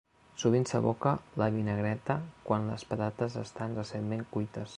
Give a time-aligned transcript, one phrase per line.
[0.43, 2.15] Sovint s'aboca la vinagreta
[2.49, 4.69] quan les patates estan recentment cuites.